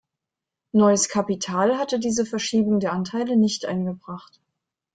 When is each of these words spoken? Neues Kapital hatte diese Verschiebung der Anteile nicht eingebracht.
Neues 0.71 1.09
Kapital 1.09 1.77
hatte 1.77 1.99
diese 1.99 2.25
Verschiebung 2.25 2.79
der 2.79 2.91
Anteile 2.91 3.37
nicht 3.37 3.65
eingebracht. 3.65 4.41